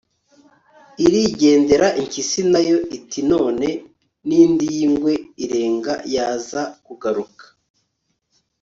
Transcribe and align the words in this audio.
irigendera. 1.05 1.87
impyisi 2.01 2.41
na 2.51 2.61
yo 2.69 2.77
itinone... 2.97 3.69
ntindi 4.27 4.63
y'ingwe 4.75 5.13
irenga 5.43 5.93
yaza 6.13 6.61
kugaruka 6.85 7.45